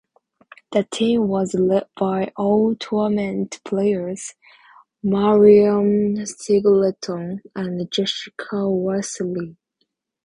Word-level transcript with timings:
The 0.71 0.83
team 0.91 1.27
was 1.27 1.53
led 1.53 1.83
by 1.95 2.33
All-Tournament 2.35 3.59
players 3.63 4.33
Marion 5.03 6.25
Singleton 6.25 7.43
and 7.55 7.91
Jessica 7.91 8.67
Worsley. 8.67 9.57